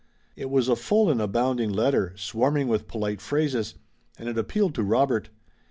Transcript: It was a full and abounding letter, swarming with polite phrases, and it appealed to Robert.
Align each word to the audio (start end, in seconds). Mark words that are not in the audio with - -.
It 0.35 0.49
was 0.49 0.67
a 0.67 0.75
full 0.75 1.11
and 1.11 1.21
abounding 1.21 1.71
letter, 1.71 2.13
swarming 2.15 2.67
with 2.67 2.87
polite 2.87 3.21
phrases, 3.21 3.75
and 4.17 4.27
it 4.27 4.35
appealed 4.35 4.73
to 4.73 4.83
Robert. 4.83 5.29